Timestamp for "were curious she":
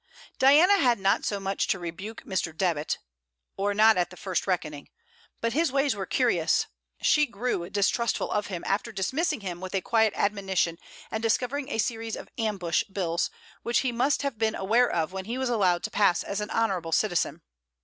5.95-7.27